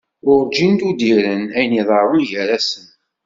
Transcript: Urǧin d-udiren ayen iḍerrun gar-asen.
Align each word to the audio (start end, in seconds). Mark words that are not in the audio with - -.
Urǧin 0.31 0.73
d-udiren 0.75 1.43
ayen 1.57 1.77
iḍerrun 1.81 2.23
gar-asen. 2.31 2.85